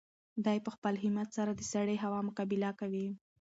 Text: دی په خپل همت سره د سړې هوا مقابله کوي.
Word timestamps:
دی 0.45 0.57
په 0.65 0.69
خپل 0.75 0.93
همت 1.03 1.29
سره 1.37 1.51
د 1.55 1.61
سړې 1.73 1.95
هوا 2.03 2.19
مقابله 2.27 2.71
کوي. 2.79 3.07